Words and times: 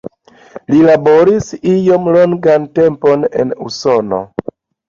Li 0.73 0.79
laboris 0.85 1.51
iom 1.73 2.09
longan 2.17 2.67
tempon 2.81 3.29
en 3.45 3.55
Usono. 3.69 4.23